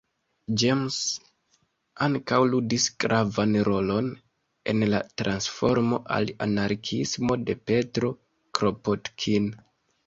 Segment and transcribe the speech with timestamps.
[0.61, 0.95] James
[2.05, 4.09] ankaŭ ludis gravan rolon
[4.75, 8.15] en la transformo al anarkiismo de Petro
[8.61, 9.55] Kropotkin.